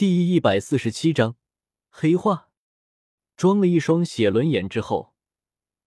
[0.00, 1.36] 第一百四十七章
[1.90, 2.48] 黑化。
[3.36, 5.12] 装了一双血轮眼之后，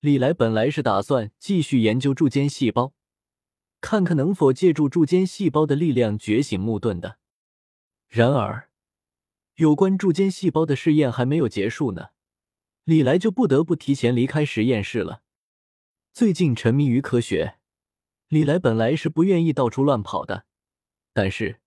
[0.01, 2.94] 李来本来是打算继续研究柱间细胞，
[3.81, 7.18] 看看能否借助柱间细胞的力量觉醒木盾的。
[8.07, 8.70] 然而，
[9.55, 12.09] 有关柱间细胞的试验还没有结束呢，
[12.84, 15.23] 李来就不得不提前离开实验室了。
[16.14, 17.57] 最近沉迷于科学，
[18.27, 20.45] 李来本来是不愿意到处乱跑的，
[21.14, 21.62] 但是。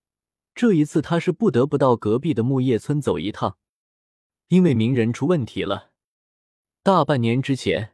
[0.57, 3.59] 这一次，他是不得不到隔壁的木叶村走一趟，
[4.47, 5.91] 因为鸣人出问题了。
[6.81, 7.93] 大半年之前，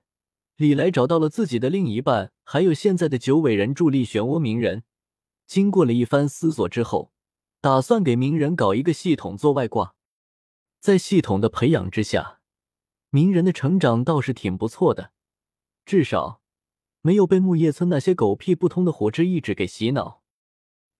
[0.55, 4.84] 李来找到了自己的另一半，还有现在的九尾人助力漩涡鸣人。
[5.45, 7.12] 经过了一番思索之后，
[7.59, 9.95] 打算给鸣人搞一个系统做外挂。
[10.80, 12.40] 在系统的培养之下，
[13.09, 15.12] 鸣人的成长倒是挺不错的，
[15.85, 16.40] 至少
[17.02, 20.23] 没有被木叶村那些狗屁不通的火之意志给洗脑。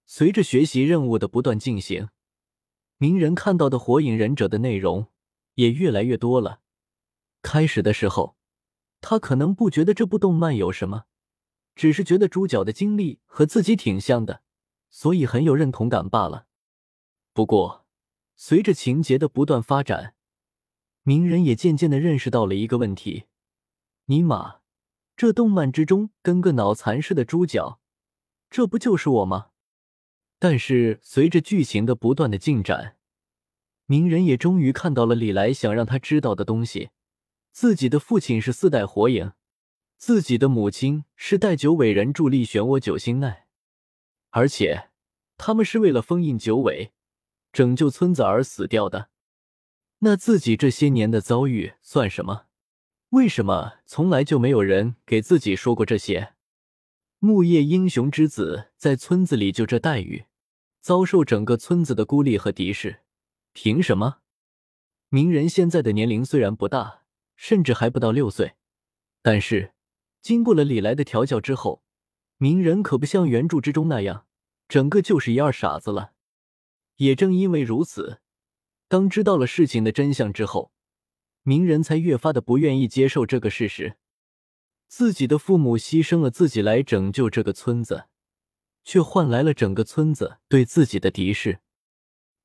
[0.06, 2.10] 随着学习任务的不断进行，
[2.98, 5.08] 鸣人看到的火影忍者的内容
[5.56, 6.62] 也越来越多了。
[7.42, 8.38] 开始的时候，
[9.02, 11.06] 他可能不觉得这部动漫有什么，
[11.76, 14.44] 只是觉得主角的经历和自己挺像的，
[14.90, 16.48] 所以很有认同感罢了。
[17.34, 17.86] 不过，
[18.36, 20.16] 随着情节的不断发展，
[21.02, 23.26] 鸣人也渐渐的认识到了一个问题：
[24.06, 24.58] 尼玛，
[25.16, 27.80] 这动漫之中跟个脑残似的主角，
[28.50, 29.50] 这不就是我吗？
[30.44, 32.98] 但是随着剧情的不断的进展，
[33.86, 36.90] 鸣人也终于看到了李来想让他知道的东西：
[37.54, 39.32] 自己的父亲是四代火影，
[39.96, 43.48] 自己的母亲是带九尾人助力漩涡九星奈，
[44.32, 44.90] 而且
[45.38, 46.92] 他们是为了封印九尾、
[47.54, 49.12] 拯救村子而死掉的。
[50.00, 52.48] 那自己这些年的遭遇算什么？
[53.12, 56.34] 为什么从来就没有人给自己说过这些？
[57.20, 60.26] 木叶英雄之子在村子里就这待遇？
[60.84, 63.04] 遭受整个村子的孤立和敌视，
[63.54, 64.18] 凭什么？
[65.08, 67.04] 鸣人现在的年龄虽然不大，
[67.38, 68.56] 甚至还不到六岁，
[69.22, 69.72] 但是
[70.22, 71.86] 经过了李来的调教之后，
[72.36, 74.26] 鸣人可不像原著之中那样，
[74.68, 76.12] 整个就是一二傻子了。
[76.98, 78.20] 也正因为如此，
[78.90, 80.74] 当知道了事情的真相之后，
[81.44, 83.96] 鸣人才越发的不愿意接受这个事实：
[84.90, 88.08] 自己的父母牺牲了自己来拯救这个村子。
[88.84, 91.60] 却换来了整个村子对自己的敌视，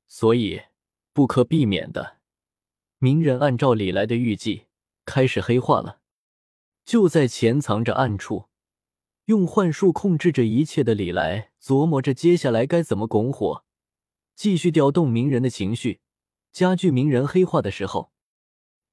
[0.07, 0.61] 所以
[1.13, 2.17] 不可避免的，
[2.97, 4.67] 鸣人按照李来的预计
[5.05, 5.99] 开始黑化了。
[6.85, 8.45] 就在潜藏着暗处，
[9.25, 13.63] 用幻术控制着一切的李来琢磨着接下来该怎么拱火，
[14.33, 15.99] 继续调动鸣人的情绪，
[16.51, 18.11] 加剧鸣人黑化的时候，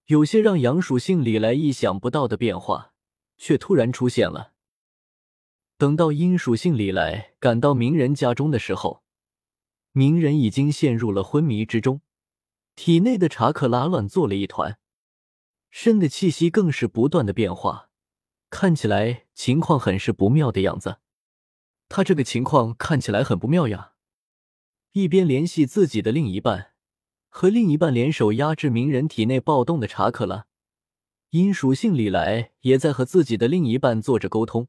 [0.07, 2.93] 有些让阳属性李来意想不到的变化
[3.39, 4.53] 却突然出现了。
[5.78, 9.03] 等到阴属性李来赶到鸣人家中的时候，
[9.92, 12.00] 鸣人已经陷入了昏迷之中，
[12.75, 14.78] 体内的查克拉乱作了一团，
[15.70, 17.91] 身的气息更是不断的变化，
[18.48, 20.98] 看起来情况很是不妙的样子。
[21.91, 23.92] 他这个情况看起来很不妙呀！
[24.92, 26.72] 一边联系自己的另一半，
[27.28, 30.47] 和另一半联手压制鸣人体内暴动的查克拉，
[31.31, 34.69] 阴属性李来也在和自己的另一半做着沟通。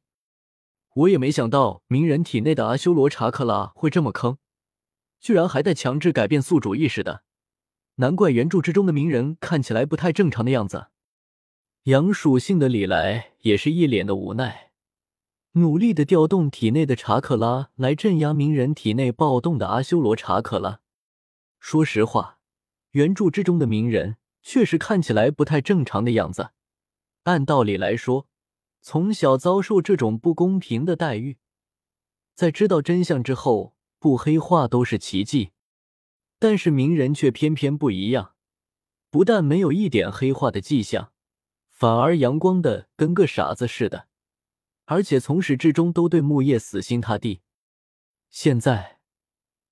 [0.98, 4.40] 我也没想到鸣人体内的阿修罗查克拉会这么坑，
[5.20, 7.22] 居然还带强制改变宿主意识的，
[7.98, 10.88] 难怪原著之中的鸣人看起来不太正常的样子。
[11.84, 14.72] 阳属性的李来也是一脸的无奈，
[15.52, 20.80] 努力的调动体内的查克拉来镇压鸣人体内暴动的阿修罗查克拉。
[21.60, 22.40] 说实话，
[22.94, 26.50] 原著之中的鸣人确实看起来不太正常的样子，
[27.26, 28.28] 按道理来说。
[28.90, 31.40] 从小遭受这种不公平的待遇，
[32.34, 35.52] 在知道真相之后不黑化都是奇迹，
[36.40, 38.34] 但是鸣人却偏偏不一样，
[39.10, 41.12] 不但没有一点黑化的迹象，
[41.70, 44.08] 反而阳光的跟个傻子似的，
[44.86, 47.42] 而且从始至终都对木叶死心塌地。
[48.30, 49.00] 现在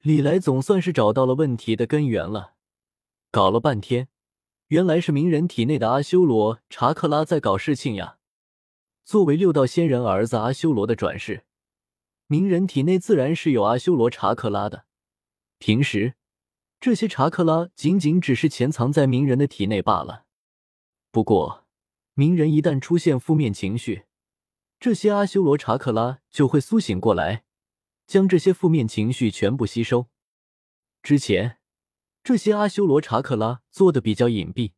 [0.02, 2.56] 李来总算是找到了问题的根源了，
[3.32, 4.10] 搞了半天，
[4.68, 8.15] 原来是鸣人体内的阿修罗查克拉在搞事情呀。
[9.06, 11.46] 作为六道仙人儿子阿修罗的转世，
[12.26, 14.88] 鸣人体内自然是有阿修罗查克拉的。
[15.60, 16.16] 平时，
[16.80, 20.26] 这些查克拉仅仅只是潜藏在鸣人的体内罢了。
[21.12, 21.68] 不过，
[22.16, 24.06] 鸣人一旦出现负面情绪，
[24.80, 27.44] 这些阿修罗查克拉就会苏醒过来，
[28.08, 30.08] 将这些负面情绪全部吸收。
[31.04, 31.60] 之前，
[32.24, 34.72] 这些阿修罗查克拉做的比较隐蔽，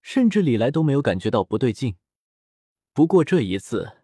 [0.00, 1.96] 甚至李来都没有感觉到不对劲。
[2.98, 3.98] 不过这一次，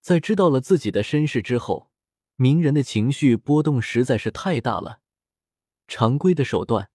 [0.00, 1.92] 在知道了自己的身世之后，
[2.34, 4.98] 鸣人的情绪波动实在是太大了。
[5.86, 6.90] 常规的手段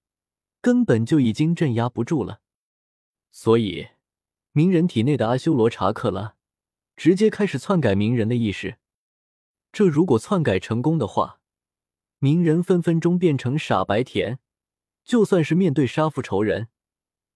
[0.60, 2.42] 根本就已经镇压不住了。
[3.32, 3.88] 所以，
[4.52, 6.36] 鸣人体内的阿修罗查克拉
[6.98, 8.80] 直接开始篡改鸣人的意识。
[9.72, 11.40] 这如果篡改成功的话，
[12.20, 14.40] 鸣人分分钟变成傻白甜，
[15.06, 16.68] 就算是面对杀父仇人，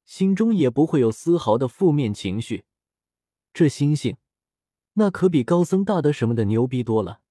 [0.04, 2.66] 心中也不会有丝毫的负面情绪。
[3.54, 4.18] 这心性，
[4.94, 7.22] 那可比高僧大德什么的牛逼多了。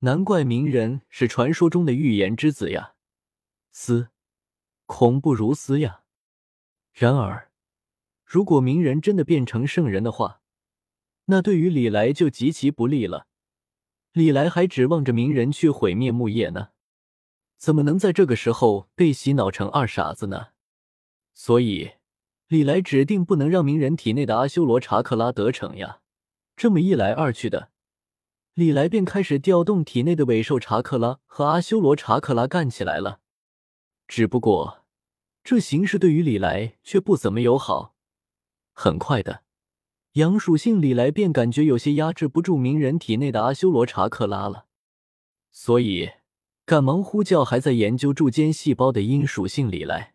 [0.00, 2.94] 难怪鸣人是传说中的预言之子呀，
[3.72, 4.10] 斯
[4.86, 6.02] 恐怖如斯呀。
[6.92, 7.50] 然而，
[8.24, 10.40] 如果鸣人真的变成圣人的话，
[11.26, 13.26] 那对于李来就极其不利了。
[14.12, 16.70] 李来还指望着鸣人去毁灭木叶呢，
[17.56, 20.48] 怎么能在这个时候被洗脑成二傻子呢？
[21.34, 21.92] 所以，
[22.48, 26.00] 李来指定不能让鸣人体内的阿修罗查克拉得逞呀。
[26.56, 27.68] 这么一来二去的。
[28.54, 33.20] 李来便开始调动体内的尾兽查克拉和阿修罗查克拉干起来了。
[34.08, 34.86] 只不过，
[35.44, 37.94] 这形势对于李来却不怎么友好。
[38.72, 39.42] 很快的，
[40.14, 44.64] 阳属性李来便感觉有些压制不住鸣人体内的阿修罗查克拉了，
[45.52, 46.12] 所以
[46.64, 50.14] 赶忙呼叫还在研究柱间细胞的阴属性李来。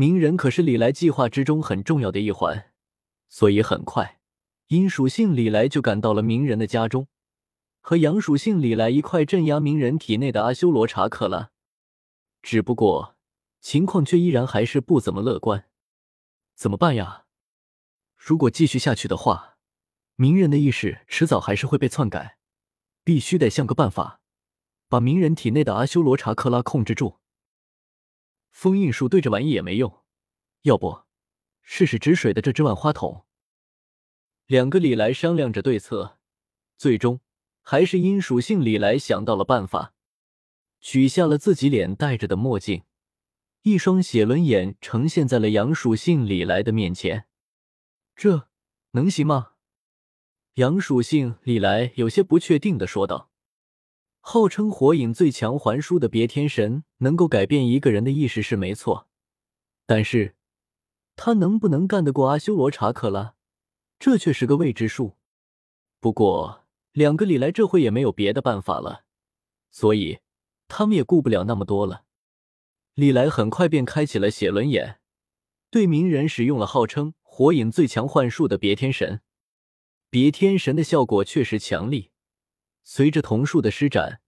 [0.00, 2.70] 鸣人可是李来计划之中很重要的一环，
[3.28, 4.20] 所以很快，
[4.68, 7.08] 阴属性李来就赶到了鸣人的家中。
[7.80, 11.50] 和阳属性李来一块镇压鸣人体内的阿修罗查克拉，
[12.42, 13.16] 只不过
[13.60, 15.64] 情况却依然还是不怎么乐观。
[16.54, 17.24] 怎么办呀？
[18.16, 19.56] 如果继续下去的话，
[20.14, 22.38] 鸣人的意识迟早还是会被篡改，
[23.02, 24.20] 必须得想个办法，
[24.88, 27.17] 把鸣人体内的阿修罗查克拉控制住。
[28.58, 30.02] 封印术对这玩意也没用，
[30.62, 31.02] 要不
[31.62, 33.24] 试试止水的这只万花筒？
[34.46, 36.18] 两个李来商量着对策，
[36.76, 37.20] 最终。
[37.62, 39.94] 还是因属性李来想到了办法，
[40.80, 42.82] 取下了自己脸戴着的墨镜，
[43.62, 47.28] 一双血轮眼呈现在了阳属性李来的面前。
[48.16, 48.48] 这
[48.90, 49.52] 能行吗？
[50.54, 53.30] 阳属性李来有些不确定的说道。
[54.30, 59.08] 号称火影最强还书的别天神能够改变一个人的意识是没错，
[59.86, 60.34] 但是
[61.16, 63.36] 他能不能干得过阿修罗查克拉，
[63.98, 65.16] 这却是个未知数。
[65.98, 66.66] 不过。
[66.92, 69.04] 两个李来这回也没有别的办法了，
[69.70, 70.18] 所以
[70.66, 72.04] 他们也顾不了那么多了。
[72.94, 74.98] 李来很快便开启了写轮眼，
[75.70, 79.22] 对鸣人使用了号称火影最强幻术的别天神。
[80.10, 82.10] 别天神的效果确实强力，
[82.90, 84.22] 随着瞳术的施展，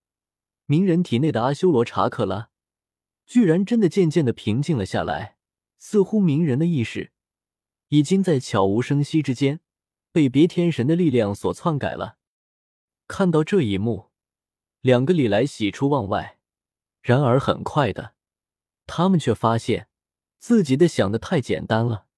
[0.67, 2.51] 鸣人体内的阿修罗查克拉
[3.25, 5.39] 居然真的渐渐的平静了下来，
[5.79, 7.11] 似乎鸣人的意识
[7.89, 9.61] 已经在悄无声息之间
[10.13, 12.19] 被别天神的力量所篡改了。
[13.09, 14.11] 看到这一幕，
[14.83, 16.39] 两个李来喜出望外。
[17.01, 18.13] 然而很快的，
[18.87, 19.89] 他们却发现
[20.39, 22.09] 自己的想的太简单了。